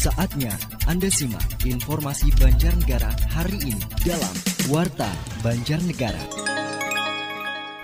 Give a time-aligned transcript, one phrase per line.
[0.00, 0.56] Saatnya
[0.88, 4.32] Anda simak informasi Banjarnegara hari ini dalam
[4.72, 5.12] Warta
[5.44, 6.24] Banjarnegara.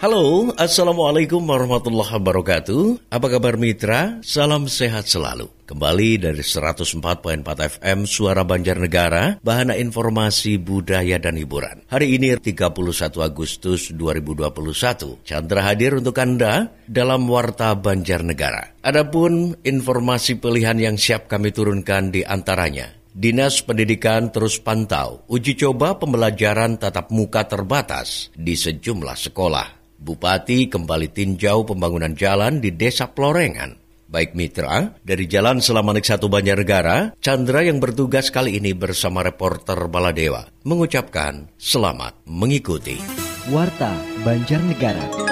[0.01, 3.13] Halo, Assalamualaikum warahmatullahi wabarakatuh.
[3.13, 4.25] Apa kabar mitra?
[4.25, 5.56] Salam sehat selalu.
[5.67, 11.83] Kembali dari 104.4 FM Suara Banjarnegara, bahana informasi budaya dan hiburan.
[11.91, 12.71] Hari ini 31
[13.19, 15.27] Agustus 2021.
[15.27, 18.79] Chandra hadir untuk Anda dalam Warta Banjarnegara.
[18.79, 22.87] Adapun informasi pilihan yang siap kami turunkan di antaranya.
[23.11, 29.99] Dinas Pendidikan terus pantau uji coba pembelajaran tatap muka terbatas di sejumlah sekolah.
[29.99, 33.86] Bupati kembali tinjau pembangunan jalan di Desa Plorengan.
[34.07, 40.47] Baik mitra, dari Jalan Selamanik Satu Banjarnegara, Chandra yang bertugas kali ini bersama reporter Baladewa
[40.63, 43.03] mengucapkan selamat mengikuti.
[43.51, 43.91] Warta
[44.23, 45.27] Banjarnegara.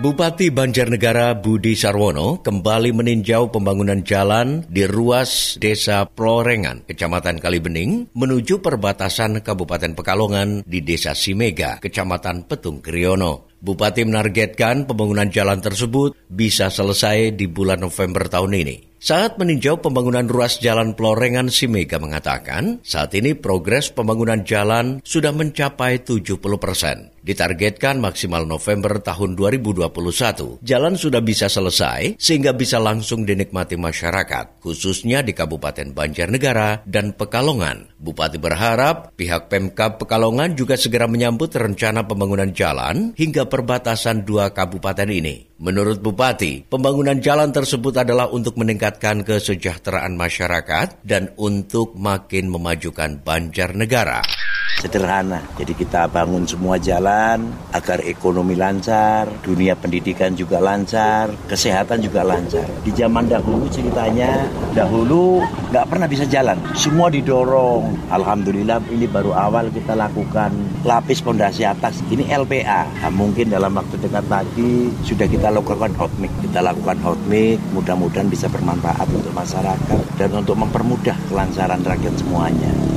[0.00, 8.62] Bupati Banjarnegara Budi Sarwono kembali meninjau pembangunan jalan di ruas Desa Plorengan, Kecamatan Kalibening, menuju
[8.62, 13.49] perbatasan Kabupaten Pekalongan di Desa Simega, Kecamatan Petung Kriono.
[13.60, 18.90] Bupati menargetkan pembangunan jalan tersebut bisa selesai di bulan November tahun ini.
[19.00, 26.04] Saat meninjau pembangunan ruas jalan Plorengan Simega mengatakan, saat ini progres pembangunan jalan sudah mencapai
[26.04, 27.08] 70 persen.
[27.20, 35.20] Ditargetkan maksimal November tahun 2021, jalan sudah bisa selesai sehingga bisa langsung dinikmati masyarakat, khususnya
[35.24, 37.92] di Kabupaten Banjarnegara dan Pekalongan.
[38.00, 45.10] Bupati berharap pihak Pemkab Pekalongan juga segera menyambut rencana pembangunan jalan hingga perbatasan dua kabupaten
[45.10, 45.50] ini.
[45.60, 54.39] Menurut Bupati, pembangunan jalan tersebut adalah untuk meningkatkan kesejahteraan masyarakat dan untuk makin memajukan Banjarnegara
[54.80, 55.44] sederhana.
[55.60, 62.64] Jadi kita bangun semua jalan agar ekonomi lancar, dunia pendidikan juga lancar, kesehatan juga lancar.
[62.80, 66.56] Di zaman dahulu ceritanya, dahulu nggak pernah bisa jalan.
[66.72, 68.08] Semua didorong.
[68.08, 70.50] Alhamdulillah ini baru awal kita lakukan
[70.88, 72.00] lapis pondasi atas.
[72.08, 72.88] Ini LPA.
[73.04, 76.32] Nah, mungkin dalam waktu dekat lagi sudah kita lakukan hotmix.
[76.40, 82.89] Kita lakukan hotmix, mudah-mudahan bisa bermanfaat untuk masyarakat dan untuk mempermudah kelancaran rakyat semuanya.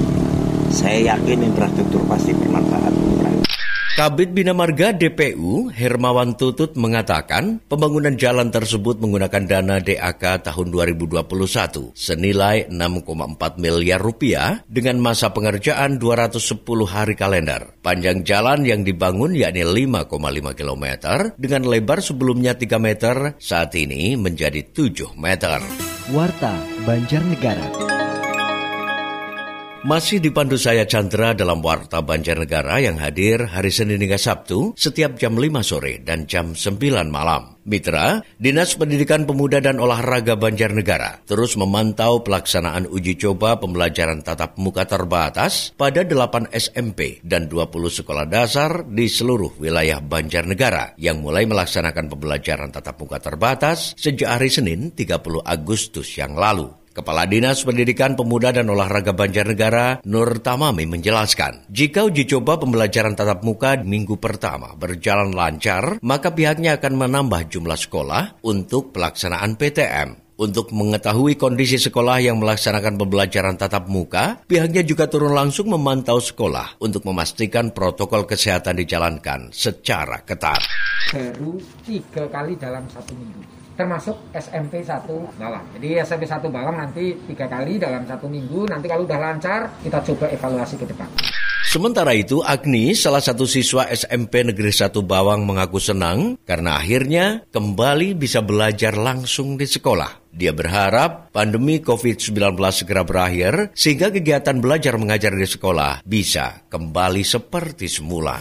[0.74, 2.94] Saya yakin infrastruktur pasti bermanfaat.
[3.94, 11.94] Kabit Bina Marga DPU Hermawan Tutut mengatakan pembangunan jalan tersebut menggunakan dana DAK tahun 2021
[11.94, 16.42] senilai 6,4 miliar rupiah dengan masa pengerjaan 210
[16.90, 17.78] hari kalender.
[17.86, 20.10] Panjang jalan yang dibangun yakni 5,5
[20.58, 20.86] km
[21.38, 25.62] dengan lebar sebelumnya 3 meter saat ini menjadi 7 meter.
[26.10, 26.58] Warta
[26.90, 27.93] Banjarnegara.
[29.84, 35.36] Masih dipandu saya Chandra dalam Warta Banjarnegara yang hadir hari Senin hingga Sabtu setiap jam
[35.36, 36.80] 5 sore dan jam 9
[37.12, 37.60] malam.
[37.68, 44.88] Mitra, Dinas Pendidikan Pemuda dan Olahraga Banjarnegara terus memantau pelaksanaan uji coba pembelajaran tatap muka
[44.88, 52.08] terbatas pada 8 SMP dan 20 sekolah dasar di seluruh wilayah Banjarnegara yang mulai melaksanakan
[52.08, 56.83] pembelajaran tatap muka terbatas sejak hari Senin 30 Agustus yang lalu.
[56.94, 63.42] Kepala Dinas Pendidikan Pemuda dan Olahraga Banjarnegara, Nur Tamami menjelaskan, jika uji coba pembelajaran tatap
[63.42, 70.22] muka minggu pertama berjalan lancar, maka pihaknya akan menambah jumlah sekolah untuk pelaksanaan PTM.
[70.38, 76.78] Untuk mengetahui kondisi sekolah yang melaksanakan pembelajaran tatap muka, pihaknya juga turun langsung memantau sekolah
[76.78, 80.62] untuk memastikan protokol kesehatan dijalankan secara ketat.
[81.10, 85.06] Baru tiga kali dalam satu minggu termasuk SMP 1
[85.38, 85.66] Bawang.
[85.78, 88.70] Jadi SMP 1 Bawang nanti tiga kali dalam satu minggu.
[88.70, 91.10] Nanti kalau udah lancar, kita coba evaluasi ke depan.
[91.64, 98.14] Sementara itu, Agni, salah satu siswa SMP Negeri 1 Bawang mengaku senang karena akhirnya kembali
[98.14, 100.30] bisa belajar langsung di sekolah.
[100.30, 107.90] Dia berharap pandemi COVID-19 segera berakhir sehingga kegiatan belajar mengajar di sekolah bisa kembali seperti
[107.90, 108.38] semula.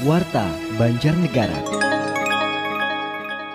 [0.00, 0.48] Warta
[0.80, 1.79] Banjarnegara.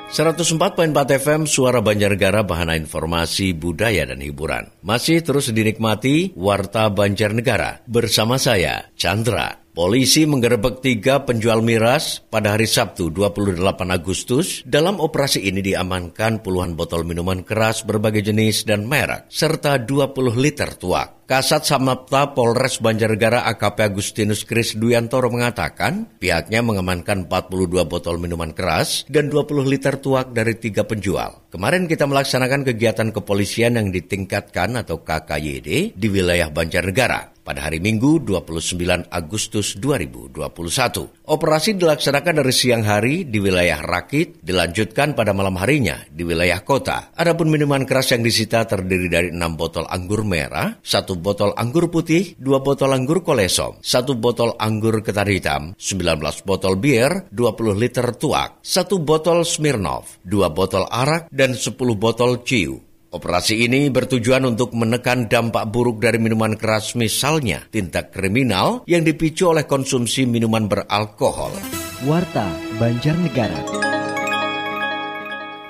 [0.06, 4.70] 104.4 FM Suara Banjarnegara Bahana Informasi Budaya dan Hiburan.
[4.86, 9.66] Masih terus dinikmati Warta Banjarnegara bersama saya Chandra.
[9.76, 13.60] Polisi menggerebek tiga penjual miras pada hari Sabtu 28
[13.92, 14.64] Agustus.
[14.64, 20.80] Dalam operasi ini diamankan puluhan botol minuman keras berbagai jenis dan merek, serta 20 liter
[20.80, 21.25] tuak.
[21.26, 29.10] Kasat Samapta Polres Banjarnegara AKP Agustinus Kris Duyantoro mengatakan pihaknya mengamankan 42 botol minuman keras
[29.10, 31.50] dan 20 liter tuak dari tiga penjual.
[31.50, 38.26] Kemarin kita melaksanakan kegiatan kepolisian yang ditingkatkan atau KKYD di wilayah Banjarnegara pada hari Minggu
[38.26, 41.30] 29 Agustus 2021.
[41.30, 47.14] Operasi dilaksanakan dari siang hari di wilayah Rakit, dilanjutkan pada malam harinya di wilayah kota.
[47.14, 52.36] Adapun minuman keras yang disita terdiri dari 6 botol anggur merah, 1 botol anggur putih,
[52.38, 58.64] 2 botol anggur kolesom, 1 botol anggur ketan hitam, 19 botol bir, 20 liter tuak,
[58.64, 62.82] 1 botol Smirnov, 2 botol arak, dan 10 botol ciu.
[63.16, 69.56] Operasi ini bertujuan untuk menekan dampak buruk dari minuman keras misalnya tindak kriminal yang dipicu
[69.56, 71.56] oleh konsumsi minuman beralkohol.
[72.04, 73.85] Warta Banjarnegara.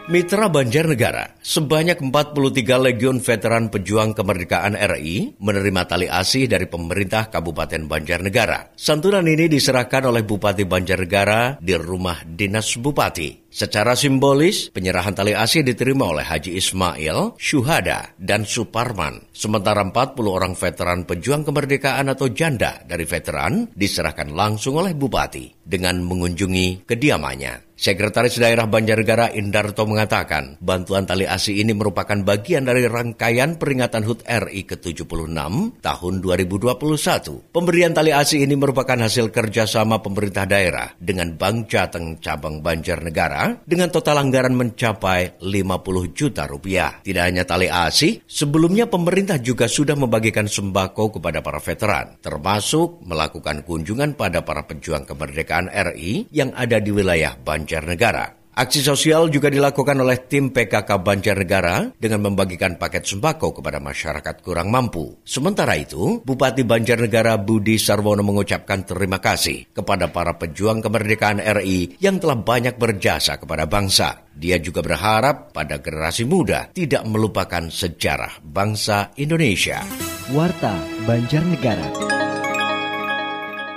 [0.05, 7.89] Mitra Banjarnegara, sebanyak 43 legion veteran pejuang kemerdekaan RI menerima tali asih dari pemerintah Kabupaten
[7.89, 8.77] Banjarnegara.
[8.77, 13.44] Santunan ini diserahkan oleh Bupati Banjarnegara di rumah dinas Bupati.
[13.55, 19.31] Secara simbolis, penyerahan tali asih diterima oleh Haji Ismail, Syuhada, dan Suparman.
[19.31, 19.95] Sementara 40
[20.27, 27.65] orang veteran pejuang kemerdekaan atau janda dari veteran diserahkan langsung oleh Bupati dengan mengunjungi kediamannya.
[27.75, 34.23] Sekretaris Daerah Banjarnegara Indarto mengatakan, bantuan tali asi ini merupakan bagian dari rangkaian peringatan HUT
[34.23, 35.35] RI ke-76
[35.83, 37.51] tahun 2021.
[37.51, 43.93] Pemberian tali asi ini merupakan hasil kerjasama pemerintah daerah dengan Bank Jateng Cabang Banjarnegara dengan
[43.93, 47.03] total anggaran mencapai 50 juta rupiah.
[47.05, 53.61] Tidak hanya tali asi, sebelumnya pemerintah juga sudah membagikan sembako kepada para veteran, termasuk melakukan
[53.61, 58.44] kunjungan pada para pejuang kemerdekaan RI yang ada di wilayah Banjarnegara Banjarnegara.
[58.55, 64.71] Aksi sosial juga dilakukan oleh tim PKK Banjarnegara dengan membagikan paket sembako kepada masyarakat kurang
[64.71, 65.19] mampu.
[65.27, 72.15] Sementara itu, Bupati Banjarnegara Budi Sarwono mengucapkan terima kasih kepada para pejuang kemerdekaan RI yang
[72.15, 74.23] telah banyak berjasa kepada bangsa.
[74.31, 79.83] Dia juga berharap pada generasi muda tidak melupakan sejarah bangsa Indonesia.
[80.31, 82.24] Warta Banjarnegara.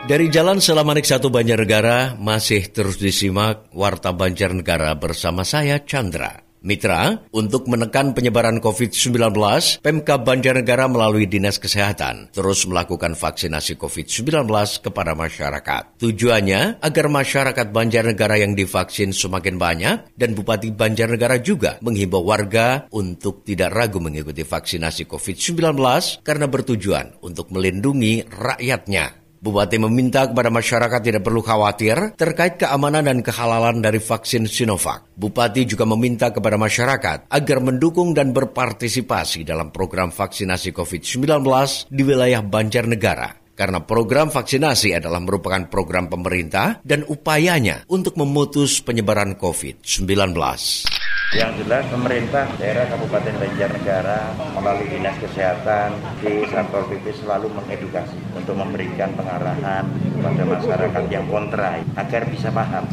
[0.08, 6.48] Dari Jalan Selamanik Satu Banjarnegara masih terus disimak Warta Banjarnegara bersama saya Chandra.
[6.64, 9.36] Mitra, untuk menekan penyebaran COVID-19,
[9.84, 14.48] Pemka Banjarnegara melalui Dinas Kesehatan terus melakukan vaksinasi COVID-19
[14.80, 16.00] kepada masyarakat.
[16.00, 23.44] Tujuannya agar masyarakat Banjarnegara yang divaksin semakin banyak dan Bupati Banjarnegara juga menghimbau warga untuk
[23.44, 25.76] tidak ragu mengikuti vaksinasi COVID-19
[26.24, 29.17] karena bertujuan untuk melindungi rakyatnya.
[29.38, 35.06] Bupati meminta kepada masyarakat tidak perlu khawatir terkait keamanan dan kehalalan dari vaksin Sinovac.
[35.14, 41.46] Bupati juga meminta kepada masyarakat agar mendukung dan berpartisipasi dalam program vaksinasi COVID-19
[41.86, 49.34] di wilayah Banjarnegara karena program vaksinasi adalah merupakan program pemerintah dan upayanya untuk memutus penyebaran
[49.34, 50.97] COVID-19.
[51.28, 55.92] Yang jelas pemerintah daerah Kabupaten Banjarnegara melalui Dinas Kesehatan
[56.24, 62.88] di Satpol PP selalu mengedukasi untuk memberikan pengarahan kepada masyarakat yang kontra agar bisa paham.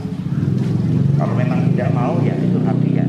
[1.16, 3.08] Kalau memang tidak mau ya itu hak dia.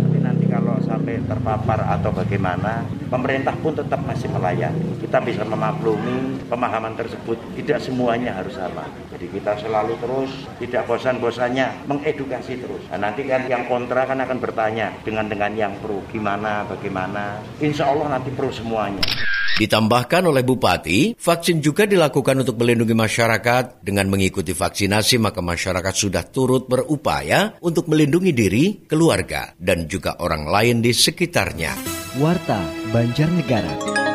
[0.00, 0.80] Tapi nanti kalau
[1.24, 5.00] terpapar atau bagaimana, pemerintah pun tetap masih melayani.
[5.00, 7.40] Kita bisa memaklumi pemahaman tersebut.
[7.56, 8.84] Tidak semuanya harus sama.
[9.14, 10.30] Jadi kita selalu terus
[10.60, 12.82] tidak bosan-bosannya mengedukasi terus.
[12.92, 17.40] Nah, nanti kan yang kontra kan akan bertanya dengan dengan yang pro gimana, bagaimana.
[17.62, 19.04] Insya Allah nanti pro semuanya.
[19.56, 23.80] Ditambahkan oleh Bupati, vaksin juga dilakukan untuk melindungi masyarakat.
[23.80, 30.44] Dengan mengikuti vaksinasi, maka masyarakat sudah turut berupaya untuk melindungi diri, keluarga, dan juga orang
[30.44, 31.72] lain di sekitarnya.
[32.20, 32.60] Warta
[32.92, 34.05] Banjarnegara.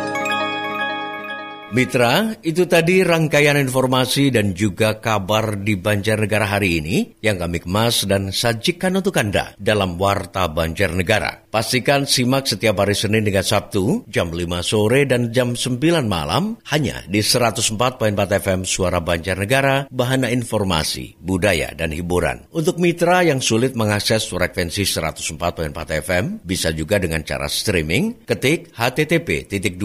[1.72, 8.04] Mitra, itu tadi rangkaian informasi dan juga kabar di Banjarnegara hari ini yang kami kemas
[8.04, 11.48] dan sajikan untuk Anda dalam Warta Banjarnegara.
[11.48, 15.80] Pastikan simak setiap hari Senin hingga Sabtu jam 5 sore dan jam 9
[16.12, 22.52] malam hanya di 104.4 FM Suara Banjarnegara, bahana informasi, budaya, dan hiburan.
[22.52, 25.72] Untuk mitra yang sulit mengakses frekuensi 104.4
[26.04, 29.80] FM, bisa juga dengan cara streaming, ketik http titik